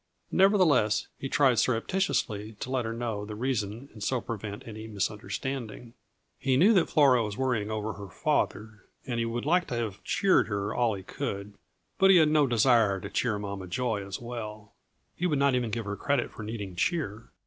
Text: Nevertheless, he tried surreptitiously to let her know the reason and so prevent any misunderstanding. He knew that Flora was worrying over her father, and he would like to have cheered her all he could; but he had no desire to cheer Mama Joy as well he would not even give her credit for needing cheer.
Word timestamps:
Nevertheless, 0.31 1.09
he 1.19 1.29
tried 1.29 1.59
surreptitiously 1.59 2.53
to 2.59 2.71
let 2.71 2.85
her 2.85 2.91
know 2.93 3.23
the 3.23 3.35
reason 3.35 3.87
and 3.93 4.01
so 4.01 4.19
prevent 4.19 4.67
any 4.67 4.87
misunderstanding. 4.87 5.93
He 6.39 6.57
knew 6.57 6.73
that 6.73 6.89
Flora 6.89 7.23
was 7.23 7.37
worrying 7.37 7.69
over 7.69 7.93
her 7.93 8.07
father, 8.09 8.85
and 9.05 9.19
he 9.19 9.25
would 9.25 9.45
like 9.45 9.67
to 9.67 9.75
have 9.75 10.03
cheered 10.03 10.47
her 10.47 10.73
all 10.73 10.95
he 10.95 11.03
could; 11.03 11.53
but 11.99 12.09
he 12.09 12.17
had 12.17 12.29
no 12.29 12.47
desire 12.47 12.99
to 12.99 13.11
cheer 13.11 13.37
Mama 13.37 13.67
Joy 13.67 14.03
as 14.03 14.19
well 14.19 14.73
he 15.15 15.27
would 15.27 15.37
not 15.37 15.53
even 15.53 15.69
give 15.69 15.85
her 15.85 15.95
credit 15.95 16.31
for 16.31 16.41
needing 16.41 16.75
cheer. 16.75 17.29